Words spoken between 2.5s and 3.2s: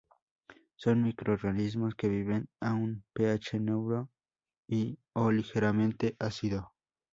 a un